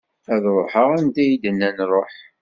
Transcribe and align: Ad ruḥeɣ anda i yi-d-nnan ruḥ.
Ad 0.33 0.43
ruḥeɣ 0.55 0.87
anda 0.97 1.19
i 1.23 1.27
yi-d-nnan 1.29 1.77
ruḥ. 1.91 2.13